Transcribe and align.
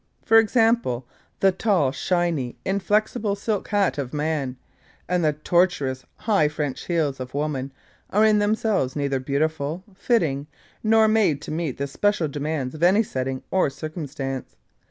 For 0.25 0.39
example, 0.39 1.05
the 1.41 1.51
tall, 1.51 1.91
shiny, 1.91 2.57
inflexible 2.65 3.35
silk 3.35 3.67
hat 3.67 3.99
of 3.99 4.15
man, 4.15 4.57
and 5.07 5.23
the 5.23 5.33
tortuous 5.33 6.03
high 6.15 6.47
French 6.47 6.85
heels 6.87 7.19
of 7.19 7.35
woman 7.35 7.71
are 8.09 8.25
in 8.25 8.39
themselves 8.39 8.95
neither 8.95 9.19
beautiful, 9.19 9.83
fitting, 9.93 10.47
nor 10.83 11.07
made 11.07 11.39
to 11.43 11.51
meet 11.51 11.77
the 11.77 11.85
special 11.85 12.27
demands 12.27 12.73
of 12.73 12.81
any 12.81 13.03
setting 13.03 13.43
or 13.51 13.69
circumstance. 13.69 14.55